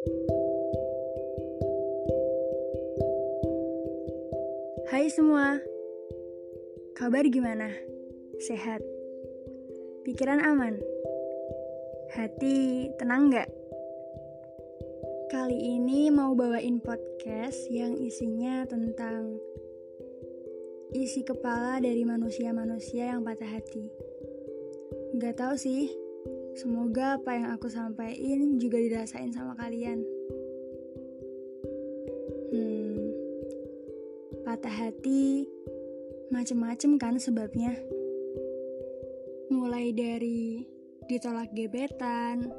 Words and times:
Hai 0.00 0.08
semua, 5.12 5.60
kabar 6.96 7.28
gimana? 7.28 7.68
Sehat? 8.40 8.80
Pikiran 10.08 10.40
aman? 10.40 10.80
Hati 12.16 12.88
tenang 12.96 13.28
gak? 13.28 13.52
Kali 15.28 15.76
ini 15.76 16.08
mau 16.08 16.32
bawain 16.32 16.80
podcast 16.80 17.68
yang 17.68 17.92
isinya 18.00 18.64
tentang 18.64 19.36
isi 20.96 21.28
kepala 21.28 21.76
dari 21.76 22.08
manusia-manusia 22.08 23.12
yang 23.12 23.20
patah 23.20 23.52
hati. 23.52 23.92
Gak 25.20 25.36
tahu 25.36 25.60
sih, 25.60 25.92
semoga 26.58 27.18
apa 27.20 27.30
yang 27.36 27.48
aku 27.54 27.70
sampaikan 27.70 28.58
juga 28.58 28.78
dirasain 28.78 29.34
sama 29.34 29.54
kalian. 29.58 30.02
patah 34.50 34.90
hati 34.90 35.46
macem-macem 36.34 36.98
kan 36.98 37.14
sebabnya. 37.22 37.70
Mulai 39.46 39.94
dari 39.94 40.66
ditolak 41.06 41.54
gebetan, 41.54 42.50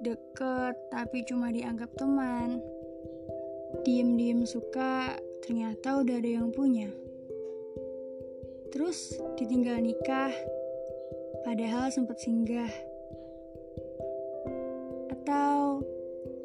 deket 0.00 0.72
tapi 0.88 1.20
cuma 1.28 1.52
dianggap 1.52 1.92
teman, 2.00 2.64
diem-diem 3.84 4.48
suka 4.48 5.20
ternyata 5.44 6.00
udah 6.00 6.16
ada 6.16 6.30
yang 6.40 6.48
punya. 6.48 6.88
Terus 8.72 9.20
ditinggal 9.36 9.84
nikah, 9.84 10.32
padahal 11.42 11.90
sempat 11.92 12.18
singgah. 12.22 12.70
Atau 15.12 15.84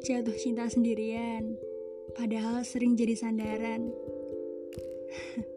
jatuh 0.04 0.36
cinta 0.36 0.68
sendirian, 0.68 1.56
padahal 2.14 2.62
sering 2.62 2.94
jadi 2.94 3.16
sandaran. 3.16 3.90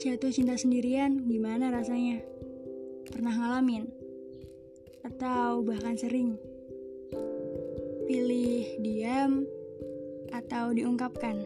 Jatuh 0.00 0.32
cinta 0.32 0.56
sendirian 0.56 1.28
gimana 1.28 1.68
rasanya? 1.68 2.24
Pernah 3.12 3.36
ngalamin? 3.36 3.84
Atau 5.04 5.60
bahkan 5.60 5.92
sering? 6.00 6.40
Pilih 8.08 8.80
diam 8.80 9.44
atau 10.32 10.72
diungkapkan? 10.72 11.44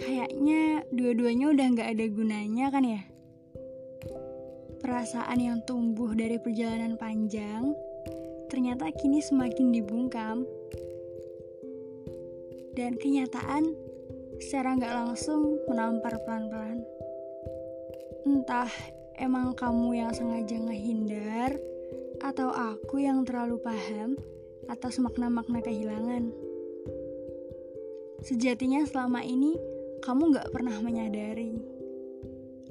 Kayaknya 0.00 0.88
dua-duanya 0.88 1.52
udah 1.52 1.66
gak 1.76 1.90
ada 1.92 2.06
gunanya 2.08 2.72
kan 2.72 2.84
ya? 2.88 3.04
Perasaan 4.86 5.42
yang 5.42 5.58
tumbuh 5.66 6.14
dari 6.14 6.38
perjalanan 6.38 6.94
panjang 6.94 7.74
ternyata 8.46 8.86
kini 8.94 9.18
semakin 9.18 9.74
dibungkam 9.74 10.46
dan 12.78 12.94
kenyataan 12.94 13.74
secara 14.38 14.78
nggak 14.78 14.94
langsung 14.94 15.58
menampar 15.66 16.14
pelan-pelan. 16.22 16.86
Entah 18.30 18.70
emang 19.18 19.58
kamu 19.58 20.06
yang 20.06 20.14
sengaja 20.14 20.54
ngehindar 20.54 21.58
atau 22.22 22.54
aku 22.54 23.02
yang 23.02 23.26
terlalu 23.26 23.58
paham 23.58 24.14
atas 24.70 25.02
makna-makna 25.02 25.66
kehilangan. 25.66 26.30
Sejatinya 28.22 28.86
selama 28.86 29.26
ini 29.26 29.58
kamu 30.06 30.30
gak 30.30 30.54
pernah 30.54 30.78
menyadari. 30.78 31.58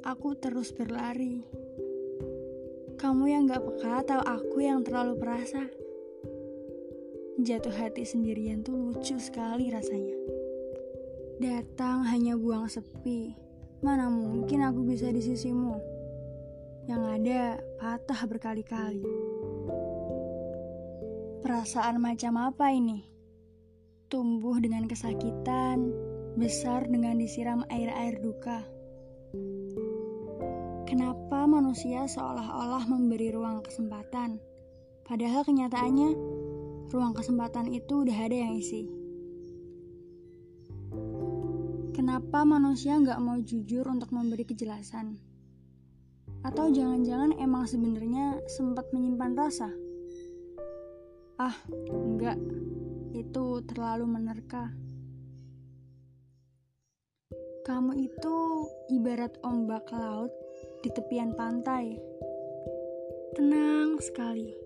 Aku 0.08 0.32
terus 0.40 0.72
berlari. 0.72 1.65
Kamu 2.96 3.28
yang 3.28 3.44
gak 3.44 3.60
peka 3.60 4.08
atau 4.08 4.20
aku 4.24 4.64
yang 4.64 4.80
terlalu 4.80 5.20
perasa? 5.20 5.68
Jatuh 7.36 7.76
hati 7.76 8.08
sendirian 8.08 8.64
tuh 8.64 8.72
lucu 8.72 9.20
sekali 9.20 9.68
rasanya. 9.68 10.16
Datang 11.44 12.08
hanya 12.08 12.40
buang 12.40 12.72
sepi. 12.72 13.36
Mana 13.84 14.08
mungkin 14.08 14.64
aku 14.64 14.88
bisa 14.88 15.12
di 15.12 15.20
sisimu? 15.20 15.76
Yang 16.88 17.04
ada 17.20 17.42
patah 17.84 18.22
berkali-kali. 18.32 19.04
Perasaan 21.44 22.00
macam 22.00 22.40
apa 22.40 22.72
ini? 22.72 23.04
Tumbuh 24.08 24.56
dengan 24.64 24.88
kesakitan, 24.88 25.92
besar 26.40 26.88
dengan 26.88 27.20
disiram 27.20 27.68
air-air 27.68 28.24
duka. 28.24 28.75
Kenapa 30.96 31.44
manusia 31.44 32.08
seolah-olah 32.08 32.88
memberi 32.88 33.28
ruang 33.28 33.60
kesempatan, 33.68 34.40
padahal 35.04 35.44
kenyataannya 35.44 36.16
ruang 36.88 37.12
kesempatan 37.12 37.68
itu 37.68 38.08
udah 38.08 38.16
ada 38.16 38.48
yang 38.48 38.56
isi. 38.56 38.88
Kenapa 41.92 42.48
manusia 42.48 42.96
nggak 42.96 43.20
mau 43.20 43.36
jujur 43.44 43.84
untuk 43.92 44.16
memberi 44.16 44.48
kejelasan? 44.48 45.20
Atau 46.48 46.72
jangan-jangan 46.72 47.44
emang 47.44 47.68
sebenarnya 47.68 48.40
sempat 48.48 48.88
menyimpan 48.96 49.36
rasa? 49.36 49.68
Ah, 51.36 51.60
enggak. 51.92 52.40
Itu 53.12 53.68
terlalu 53.68 54.08
menerka. 54.08 54.72
Kamu 57.68 58.00
itu 58.00 58.36
ibarat 58.96 59.36
ombak 59.44 59.92
laut 59.92 60.45
di 60.86 60.94
tepian 60.94 61.34
pantai. 61.34 61.98
Tenang 63.34 63.98
sekali 63.98 64.66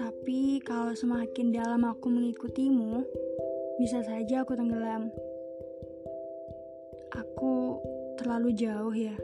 tapi 0.00 0.60
kalau 0.64 0.96
semakin 0.96 1.52
dalam 1.52 1.84
aku 1.84 2.08
mengikutimu, 2.08 3.04
bisa 3.76 4.00
saja 4.00 4.44
aku 4.44 4.56
tenggelam. 4.56 5.12
Aku 7.12 7.80
terlalu 8.20 8.52
jauh 8.56 8.94
ya. 8.96 9.16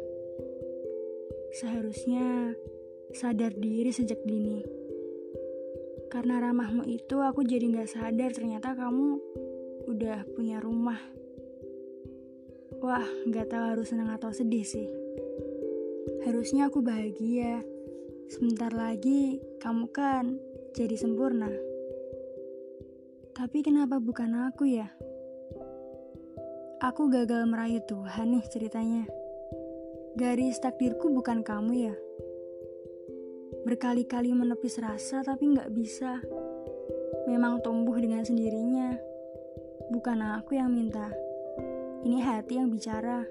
Seharusnya 1.56 2.52
sadar 3.16 3.56
diri 3.56 3.88
sejak 3.88 4.20
dini. 4.24 4.64
Karena 6.12 6.40
ramahmu 6.44 6.84
itu 6.88 7.20
aku 7.20 7.44
jadi 7.44 7.72
gak 7.72 7.92
sadar 7.92 8.30
ternyata 8.32 8.76
kamu 8.76 9.20
udah 9.88 10.28
punya 10.32 10.60
rumah. 10.60 11.00
Wah, 12.84 13.06
gak 13.32 13.48
tahu 13.48 13.64
harus 13.76 13.92
senang 13.92 14.12
atau 14.12 14.28
sedih 14.32 14.64
sih. 14.64 15.05
Harusnya 16.26 16.66
aku 16.66 16.82
bahagia. 16.82 17.62
Sebentar 18.26 18.74
lagi 18.74 19.38
kamu 19.62 19.86
kan 19.94 20.34
jadi 20.74 20.98
sempurna. 20.98 21.46
Tapi 23.30 23.62
kenapa 23.62 24.02
bukan 24.02 24.50
aku 24.50 24.66
ya? 24.66 24.90
Aku 26.82 27.06
gagal 27.14 27.46
merayu 27.46 27.78
Tuhan 27.86 28.34
nih 28.34 28.42
ceritanya. 28.50 29.06
Garis 30.18 30.58
takdirku 30.58 31.14
bukan 31.14 31.46
kamu 31.46 31.94
ya. 31.94 31.94
Berkali-kali 33.62 34.34
menepis 34.34 34.82
rasa 34.82 35.22
tapi 35.22 35.54
nggak 35.54 35.70
bisa. 35.70 36.18
Memang 37.30 37.62
tumbuh 37.62 37.94
dengan 38.02 38.26
sendirinya. 38.26 38.98
Bukan 39.94 40.18
aku 40.42 40.58
yang 40.58 40.74
minta. 40.74 41.06
Ini 42.02 42.18
hati 42.18 42.58
yang 42.58 42.66
bicara. 42.66 43.22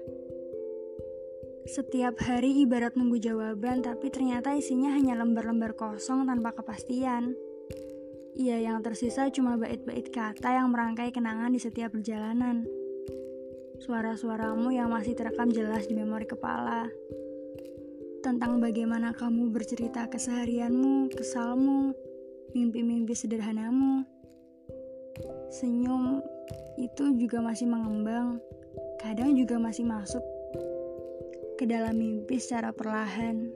Setiap 1.66 2.22
hari 2.22 2.62
ibarat 2.62 2.94
nunggu 2.94 3.18
jawaban, 3.18 3.82
tapi 3.82 4.06
ternyata 4.06 4.54
isinya 4.54 4.94
hanya 4.94 5.18
lembar-lembar 5.18 5.74
kosong 5.74 6.22
tanpa 6.22 6.54
kepastian. 6.54 7.34
Iya, 8.38 8.70
yang 8.70 8.86
tersisa 8.86 9.26
cuma 9.34 9.58
bait-bait 9.58 10.06
kata 10.14 10.62
yang 10.62 10.70
merangkai 10.70 11.10
kenangan 11.10 11.50
di 11.50 11.58
setiap 11.58 11.90
perjalanan. 11.90 12.62
Suara-suaramu 13.82 14.70
yang 14.70 14.94
masih 14.94 15.18
terekam 15.18 15.50
jelas 15.50 15.90
di 15.90 15.98
memori 15.98 16.30
kepala. 16.30 16.86
Tentang 18.22 18.62
bagaimana 18.62 19.10
kamu 19.10 19.50
bercerita 19.50 20.06
keseharianmu, 20.06 21.10
kesalmu, 21.18 21.90
mimpi-mimpi 22.54 23.18
sederhanamu. 23.18 24.06
Senyum 25.50 26.22
itu 26.78 27.10
juga 27.18 27.42
masih 27.42 27.66
mengembang, 27.66 28.38
kadang 29.02 29.34
juga 29.34 29.58
masih 29.58 29.82
masuk 29.82 30.35
ke 31.56 31.64
dalam 31.64 31.96
mimpi 31.96 32.36
secara 32.36 32.70
perlahan. 32.70 33.48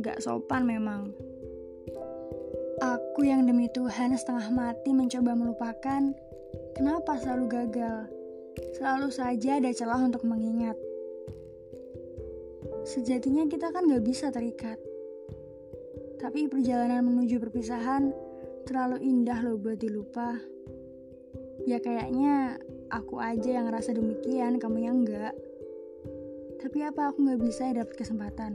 Gak 0.00 0.24
sopan 0.24 0.64
memang. 0.64 1.12
Aku 2.80 3.22
yang 3.22 3.44
demi 3.44 3.68
Tuhan 3.70 4.16
setengah 4.16 4.48
mati 4.50 4.90
mencoba 4.90 5.36
melupakan, 5.36 6.16
kenapa 6.74 7.20
selalu 7.20 7.46
gagal? 7.46 8.08
Selalu 8.74 9.08
saja 9.12 9.60
ada 9.60 9.70
celah 9.70 10.00
untuk 10.00 10.24
mengingat. 10.24 10.74
Sejatinya 12.88 13.46
kita 13.46 13.70
kan 13.70 13.86
gak 13.86 14.02
bisa 14.02 14.32
terikat. 14.32 14.80
Tapi 16.18 16.48
perjalanan 16.48 17.04
menuju 17.04 17.38
perpisahan 17.38 18.10
terlalu 18.64 19.04
indah 19.04 19.38
loh 19.44 19.60
buat 19.60 19.78
dilupa. 19.78 20.40
Ya 21.68 21.78
kayaknya 21.78 22.58
aku 22.90 23.22
aja 23.22 23.60
yang 23.60 23.70
ngerasa 23.70 23.94
demikian, 23.94 24.58
kamu 24.58 24.78
yang 24.88 25.04
enggak. 25.04 25.34
Tapi 26.62 26.78
apa 26.86 27.10
aku 27.10 27.26
nggak 27.26 27.42
bisa 27.42 27.74
dapat 27.74 27.98
kesempatan? 27.98 28.54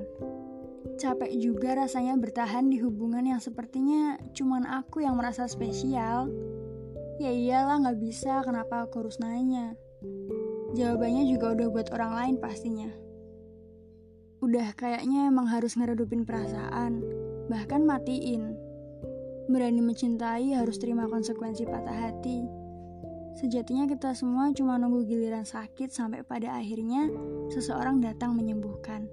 Capek 0.95 1.27
juga 1.35 1.75
rasanya 1.75 2.15
bertahan 2.15 2.71
di 2.71 2.79
hubungan 2.79 3.27
yang 3.27 3.43
sepertinya 3.43 4.15
cuman 4.31 4.63
aku 4.63 5.03
yang 5.03 5.19
merasa 5.19 5.43
spesial. 5.51 6.31
Ya 7.19 7.33
iyalah 7.33 7.83
gak 7.83 7.99
bisa, 7.99 8.45
kenapa 8.45 8.85
aku 8.87 9.03
harus 9.03 9.17
nanya? 9.19 9.75
Jawabannya 10.77 11.27
juga 11.27 11.57
udah 11.57 11.67
buat 11.67 11.87
orang 11.91 12.13
lain 12.13 12.35
pastinya. 12.37 12.93
Udah 14.39 14.71
kayaknya 14.77 15.27
emang 15.27 15.49
harus 15.49 15.75
ngeredupin 15.75 16.23
perasaan, 16.23 17.01
bahkan 17.49 17.83
matiin. 17.83 18.53
Berani 19.49 19.81
mencintai 19.81 20.53
harus 20.53 20.77
terima 20.77 21.09
konsekuensi 21.09 21.65
patah 21.65 21.97
hati. 22.07 22.56
Sejatinya 23.37 23.85
kita 23.85 24.17
semua 24.17 24.49
cuma 24.49 24.81
nunggu 24.81 25.05
giliran 25.05 25.45
sakit 25.45 25.93
sampai 25.93 26.25
pada 26.25 26.57
akhirnya 26.57 27.05
seseorang 27.53 28.01
datang 28.01 28.33
menyembuhkan. 28.33 29.05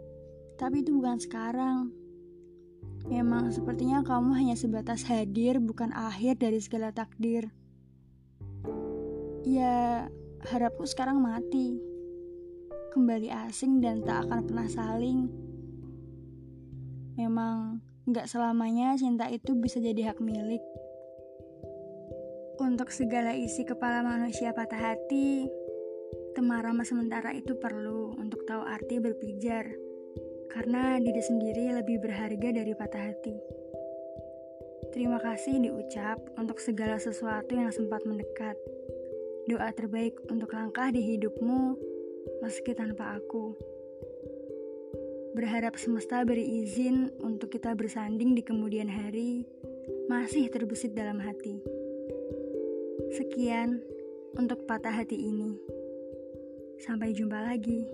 Tapi 0.56 0.80
itu 0.80 0.96
bukan 0.96 1.20
sekarang. 1.20 1.92
Memang 3.04 3.52
sepertinya 3.52 4.00
kamu 4.00 4.32
hanya 4.32 4.56
sebatas 4.56 5.04
hadir, 5.04 5.60
bukan 5.60 5.92
akhir 5.92 6.40
dari 6.40 6.56
segala 6.56 6.88
takdir. 6.88 7.52
Ya, 9.44 10.08
harapku 10.48 10.88
sekarang 10.88 11.20
mati. 11.20 11.76
Kembali 12.96 13.28
asing 13.28 13.84
dan 13.84 14.00
tak 14.08 14.24
akan 14.24 14.40
pernah 14.48 14.68
saling. 14.72 15.28
Memang 17.20 17.84
gak 18.08 18.24
selamanya 18.24 18.96
cinta 18.96 19.28
itu 19.28 19.52
bisa 19.52 19.84
jadi 19.84 20.16
hak 20.16 20.24
milik. 20.24 20.64
Untuk 22.74 22.90
segala 22.90 23.30
isi 23.38 23.62
kepala 23.62 24.02
manusia 24.02 24.50
patah 24.50 24.74
hati, 24.74 25.46
temarama 26.34 26.82
sementara 26.82 27.30
itu 27.30 27.54
perlu 27.54 28.18
untuk 28.18 28.42
tahu 28.50 28.66
arti 28.66 28.98
berpijar 28.98 29.62
karena 30.50 30.98
diri 30.98 31.22
sendiri 31.22 31.70
lebih 31.70 32.02
berharga 32.02 32.50
dari 32.50 32.74
patah 32.74 33.14
hati. 33.14 33.38
Terima 34.90 35.22
kasih 35.22 35.62
diucap 35.62 36.18
untuk 36.34 36.58
segala 36.58 36.98
sesuatu 36.98 37.54
yang 37.54 37.70
sempat 37.70 38.02
mendekat. 38.02 38.58
Doa 39.46 39.70
terbaik 39.70 40.18
untuk 40.26 40.50
langkah 40.50 40.90
di 40.90 41.14
hidupmu, 41.14 41.78
meski 42.42 42.74
tanpa 42.74 43.22
aku. 43.22 43.54
Berharap 45.38 45.78
semesta 45.78 46.26
beri 46.26 46.66
izin 46.66 47.22
untuk 47.22 47.54
kita 47.54 47.78
bersanding 47.78 48.34
di 48.34 48.42
kemudian 48.42 48.90
hari, 48.90 49.46
masih 50.10 50.50
terbesit 50.50 50.90
dalam 50.90 51.22
hati. 51.22 51.73
Sekian 53.14 53.78
untuk 54.34 54.66
patah 54.66 54.90
hati 54.90 55.14
ini. 55.14 55.54
Sampai 56.82 57.14
jumpa 57.14 57.46
lagi. 57.46 57.86